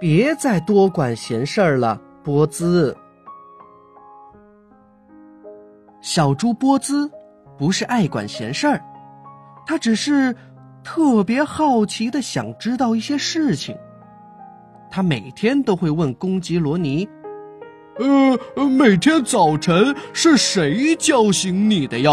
[0.00, 2.96] 别再多管闲事儿了，波兹。
[6.00, 7.10] 小猪波兹
[7.58, 8.80] 不是爱管闲事儿，
[9.66, 10.34] 他只是
[10.84, 13.76] 特别好奇的想知道一些事情。
[14.90, 17.06] 他每天都会问公鸡罗尼
[17.98, 22.12] ：“呃，每天早晨是谁叫醒你的呀？”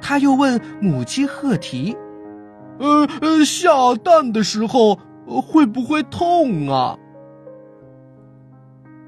[0.00, 1.96] 他又问母鸡赫提
[2.78, 6.96] ：“呃呃，下蛋的时候会不会痛啊？”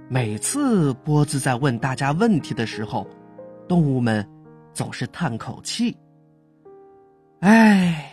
[0.08, 3.06] 每次波兹在问大家问题的时候，
[3.66, 4.26] 动物们
[4.72, 5.96] 总是叹口气
[7.40, 8.12] ：“哎，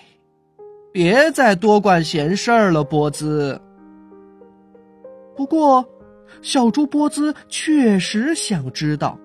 [0.91, 3.59] 别再多管闲事儿了，波兹。”
[5.37, 5.87] 不过，
[6.41, 9.17] 小猪波兹确实想知道，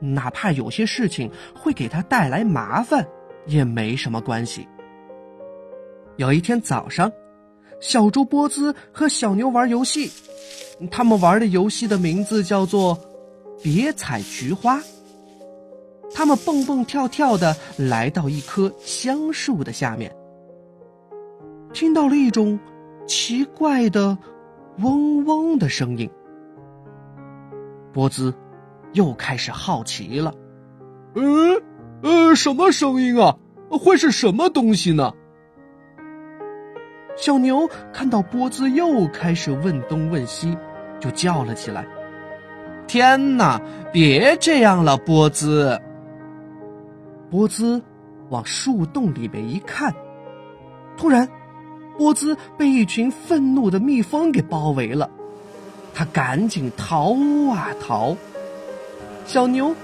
[0.00, 3.06] 哪怕有些事情会给他带来麻烦，
[3.46, 4.66] 也没什么关系。
[6.16, 7.10] 有一天早上，
[7.82, 10.10] 小猪波兹和小牛玩游戏。
[10.90, 12.98] 他们玩的游戏的名字叫做
[13.62, 14.80] “别采菊花”。
[16.14, 20.14] 他们蹦蹦跳跳的来到一棵香树的下面，
[21.72, 22.58] 听到了一种
[23.06, 24.16] 奇怪的
[24.78, 26.08] 嗡嗡的声音。
[27.92, 28.32] 波兹
[28.92, 30.34] 又开始好奇了
[31.14, 31.62] ：“嗯
[32.02, 33.36] 呃，什么声音啊？
[33.70, 35.12] 会是什么东西呢？”
[37.22, 40.58] 小牛看到波兹又开始问东问西。
[40.98, 41.84] 就叫了起来
[42.86, 43.60] ：“天哪，
[43.92, 45.80] 别这样了，波兹！”
[47.28, 47.82] 波兹
[48.28, 49.92] 往树洞里面一看，
[50.96, 51.28] 突然，
[51.98, 55.10] 波兹被一群愤怒的蜜蜂给包围了。
[55.92, 57.14] 他赶紧逃
[57.52, 58.16] 啊逃。
[59.26, 59.74] 小牛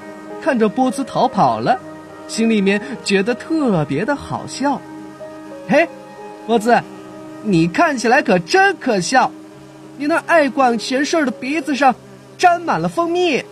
[0.41, 1.81] 看着波兹逃跑了，
[2.29, 4.81] 心里面觉得特别的好笑。
[5.69, 5.89] 嘿，
[6.47, 6.81] 波兹，
[7.43, 9.31] 你看起来可真可笑。
[9.97, 11.95] 你那爱管闲事的鼻子上
[12.37, 13.43] 沾满了蜂蜜。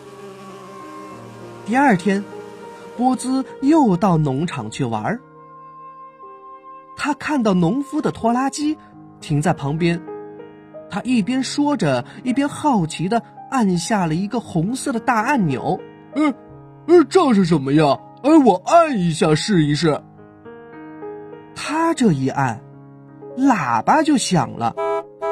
[1.64, 2.22] 第二天，
[2.96, 5.20] 波兹又到农场去玩儿。
[6.96, 8.78] 他看到农夫的拖拉机
[9.20, 10.00] 停在旁边，
[10.88, 15.80] 他一边说着，一边好奇的按下了一个红色的大按钮。
[16.14, 16.32] 嗯，
[16.86, 17.98] 嗯，这是什么呀？
[18.22, 20.00] 哎，我按一下试一试。
[21.54, 22.60] 他这一按，
[23.36, 24.74] 喇叭就响了。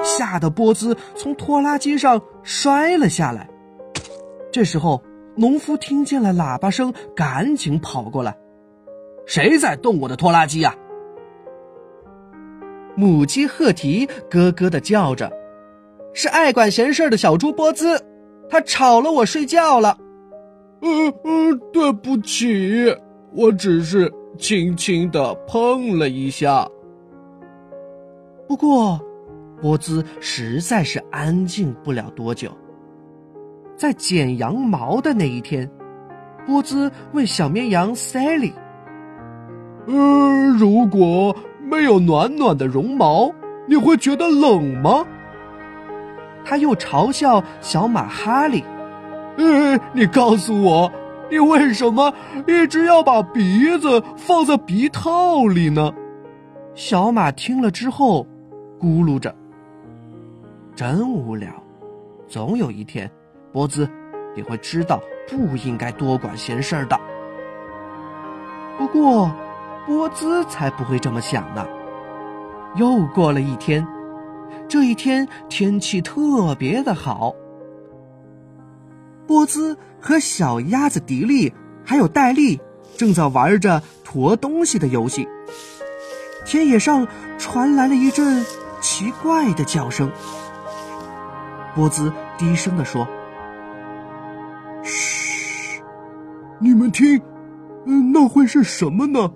[0.02, 3.48] 吓得波兹从拖拉机上摔了下来。
[4.52, 5.02] 这时候，
[5.34, 8.36] 农夫听见了喇叭声，赶紧跑过来
[9.26, 10.74] ：“谁在动我的拖拉机呀？”
[12.94, 15.32] 母鸡赫提咯咯的叫着
[16.12, 17.98] ：“是爱管闲事的小猪波兹，
[18.50, 19.96] 他吵了我睡觉了。
[20.82, 22.94] ”“嗯嗯，对不起，
[23.32, 26.68] 我只是轻轻的碰了一下。”
[28.48, 29.00] 不过。
[29.62, 32.50] 波兹实在是安静不了多久。
[33.76, 35.70] 在剪羊毛的那一天，
[36.44, 38.52] 波兹问小绵羊 Sally：“
[39.86, 43.30] 呃，如果没有暖暖的绒毛，
[43.66, 45.06] 你会觉得冷吗？”
[46.44, 48.62] 他又嘲笑小马哈利
[49.38, 50.92] ：“呃，你告诉我，
[51.30, 52.12] 你为什么
[52.46, 55.90] 一直要把鼻子放在鼻套里呢？”
[56.74, 58.26] 小马听了之后，
[58.80, 59.34] 咕噜着。
[60.76, 61.50] 真无聊，
[62.26, 63.10] 总有一天，
[63.52, 63.88] 波兹
[64.34, 66.98] 也会知道不应该多管闲事儿的。
[68.76, 69.32] 不过，
[69.86, 71.66] 波兹才不会这么想呢。
[72.74, 73.86] 又过了一天，
[74.66, 77.34] 这一天天气特别的好。
[79.28, 81.52] 波兹和小鸭子迪丽
[81.84, 82.60] 还有戴丽
[82.96, 85.28] 正在玩着驮东西的游戏。
[86.44, 87.06] 田野上
[87.38, 88.44] 传来了一阵
[88.84, 90.12] 奇怪的叫声。
[91.74, 93.08] 波兹低声地说
[94.84, 95.82] ：“嘘，
[96.58, 97.22] 你们听，
[97.86, 99.32] 嗯，那会是什么呢？”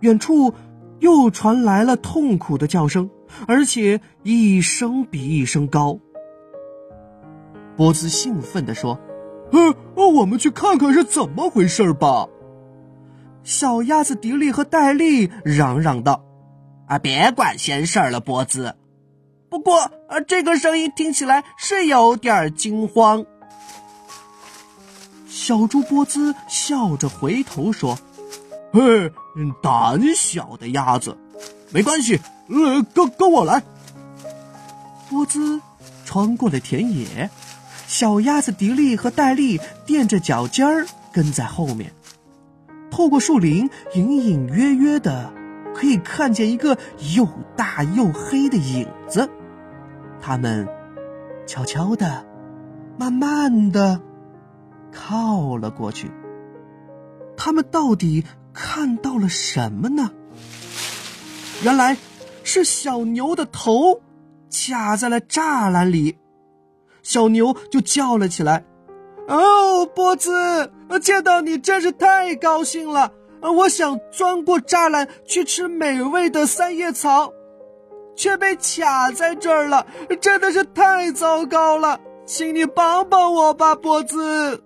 [0.00, 0.54] 远处
[1.00, 3.10] 又传来了痛苦的叫声，
[3.46, 5.98] 而且一声比一声高。
[7.76, 8.98] 波兹兴奋地说
[9.52, 9.74] ：“嗯，
[10.14, 12.26] 我们去看看是怎么回事吧。”
[13.44, 16.24] 小鸭子迪丽和戴利嚷嚷道
[16.90, 18.74] ：“啊，别管闲事儿了，波兹。”
[19.48, 23.24] 不过，呃，这个声音听起来是有点惊慌。
[25.28, 27.96] 小猪波兹笑着回头说
[28.72, 29.12] ：“嘿，
[29.62, 31.16] 胆小的鸭子，
[31.70, 33.62] 没关系，呃，跟跟我来。”
[35.08, 35.60] 波兹
[36.04, 37.30] 穿过了田野，
[37.86, 41.92] 小鸭子迪丽和戴利垫着脚尖儿跟在后面，
[42.90, 45.32] 透过树林，隐隐约约的
[45.74, 46.76] 可以看见一个
[47.16, 47.26] 又
[47.56, 49.28] 大又黑的影子。
[50.20, 50.68] 他们
[51.46, 52.26] 悄悄的、
[52.98, 54.00] 慢慢的
[54.92, 56.10] 靠了过去。
[57.36, 60.10] 他们到底看到了什么呢？
[61.62, 61.96] 原来
[62.42, 64.00] 是小牛的头
[64.50, 66.18] 卡在了栅栏里，
[67.02, 68.64] 小牛就叫了起来
[69.28, 70.70] ：“哦，波兹，
[71.02, 73.12] 见到你真是太高兴了！
[73.42, 77.32] 我想钻过栅栏去吃美味的三叶草。”
[78.16, 79.86] 却被卡在这儿了，
[80.20, 84.62] 真的是太糟糕了，请你帮帮我吧，波兹。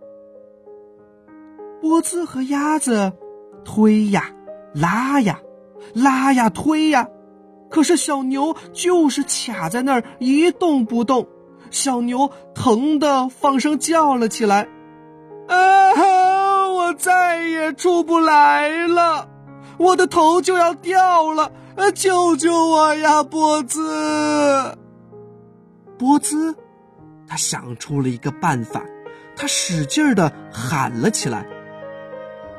[1.80, 3.12] 波兹和鸭子
[3.64, 4.32] 推呀
[4.72, 5.38] 拉呀，
[5.94, 7.06] 拉呀推呀，
[7.70, 11.24] 可是小牛就是卡在那儿一动不动。
[11.70, 14.66] 小牛疼得放声叫了起来
[15.46, 15.94] ：“啊，
[16.74, 19.28] 我再也出不来了，
[19.78, 21.90] 我的头就要掉了。”啊！
[21.90, 24.78] 救救我呀，波兹！
[25.98, 26.54] 波兹，
[27.26, 28.80] 他想出了一个办法，
[29.34, 31.44] 他使劲儿的喊了起来：“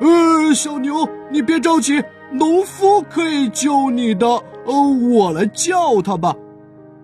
[0.00, 4.26] 呃，小牛，你别着急，农夫可以救你的。
[4.66, 4.74] 呃，
[5.10, 6.36] 我来叫他吧！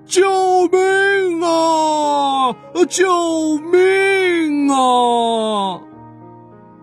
[0.05, 2.55] 救命啊！
[2.91, 5.81] 救命啊！”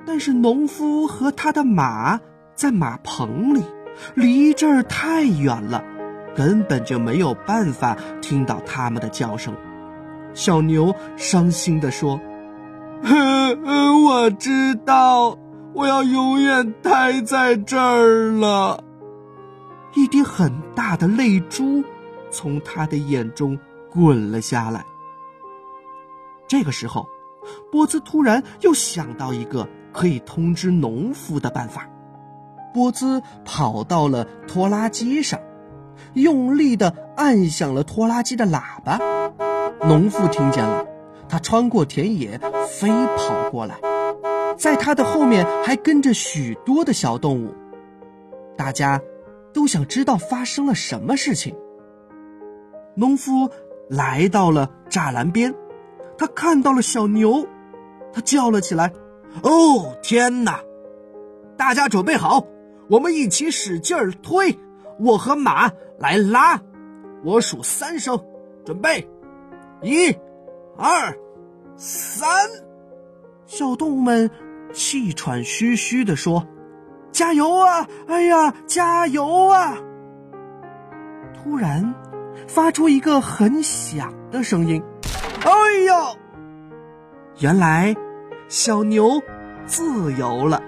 [0.10, 2.20] 但是农夫和他的马
[2.56, 3.64] 在马棚里。
[4.16, 5.84] 离这儿太远了，
[6.36, 9.54] 根本就没有办法听到他们的叫声。
[10.34, 12.20] 小牛伤心地说
[14.04, 15.38] ：“我知道，
[15.76, 18.84] 我要永远待在这儿了。”
[19.94, 21.84] 一滴很大的泪珠
[22.32, 23.60] 从他的眼中
[23.92, 24.84] 滚了下来。
[26.48, 27.08] 这个时候，
[27.72, 31.88] 波兹突然又想到一个可以通知农夫的办法。
[32.74, 35.40] 波兹跑到了拖拉机上，
[36.14, 39.00] 用力的按响了拖拉机的喇叭。
[39.82, 40.86] 农夫听见了，
[41.28, 42.40] 他穿过田野
[42.70, 43.76] 飞跑过来，
[44.58, 47.56] 在他的后面还跟着许多的小动物。
[48.56, 49.02] 大家
[49.54, 51.56] 都想知道发生了什么事情。
[52.96, 53.50] 农夫
[53.90, 55.56] 来到了栅栏边，
[56.18, 57.48] 他看到了小牛，
[58.14, 58.92] 他叫了起来
[59.44, 60.60] ：“哦，天哪！
[61.58, 62.46] 大家准备好！”
[62.90, 64.58] 我们一起使劲儿推，
[65.00, 66.60] 我和马来拉。
[67.24, 68.20] 我数三声，
[68.66, 69.08] 准备，
[69.84, 70.10] 一、
[70.76, 71.16] 二、
[71.76, 72.28] 三。
[73.46, 74.30] 小动物们
[74.74, 76.48] 气喘吁吁地说
[77.12, 77.88] ：“加油啊！
[78.08, 79.78] 哎呀，加油啊！”
[81.36, 81.94] 突然，
[82.48, 84.82] 发出一个很响的声音
[85.46, 85.52] ：“哎
[85.86, 85.94] 呦！”
[87.40, 87.96] 原来，
[88.50, 89.22] 小牛
[89.66, 90.62] 自由了。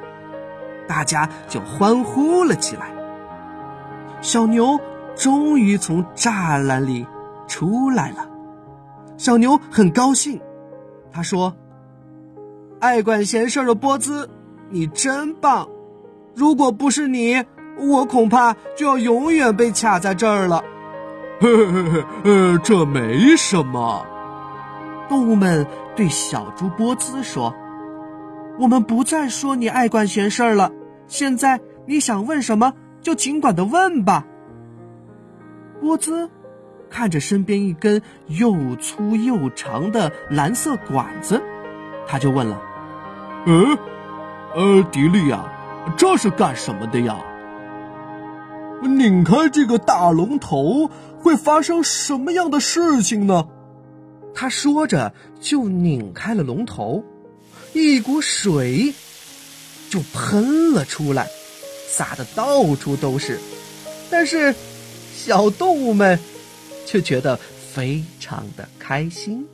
[0.88, 2.92] 大家就欢呼了起来。
[4.22, 4.80] 小牛
[5.16, 7.06] 终于从栅栏里
[7.48, 8.30] 出来了，
[9.18, 10.40] 小牛很高兴。
[11.12, 11.54] 他说
[12.80, 14.30] ：“爱管闲事的波兹，
[14.70, 15.68] 你真棒！
[16.36, 17.44] 如果不是你，
[17.78, 20.64] 我恐怕就要永远被卡在这儿了。”
[21.42, 24.06] 呵呵呵，呃，这没什么。
[25.10, 27.54] 动物们对小猪波兹说
[28.60, 30.72] ：“我们不再说你爱管闲事儿了。”
[31.08, 34.26] 现在你想问什么，就尽管的问吧。
[35.82, 36.30] 波兹
[36.90, 41.42] 看着身边一根又粗又长的蓝色管子，
[42.08, 42.62] 他就问了
[43.46, 43.78] ：“嗯，
[44.56, 45.52] 呃，迪丽呀，
[45.98, 47.18] 这是干什么的呀？
[48.82, 53.48] 拧开这个大龙头会发生什么样的事情呢？”
[54.34, 57.04] 他说着就拧开了龙头，
[57.74, 58.94] 一股水。
[59.90, 61.30] 就喷了出来，
[61.90, 63.38] 洒的到处都是。
[64.10, 64.56] 但是，
[65.14, 66.18] 小动物们
[66.86, 67.38] 却觉得
[67.74, 69.46] 非常的开心。